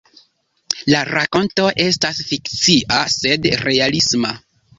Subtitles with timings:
[0.93, 4.35] La rakonto estas fikcia, sed realisma.